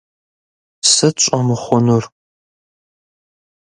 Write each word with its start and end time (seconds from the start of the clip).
Сыт 0.91 1.15
щӀэмыхъунур? 1.23 2.03